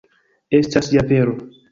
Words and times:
Estas 0.59 0.89
ja 0.93 1.03
vero. 1.11 1.37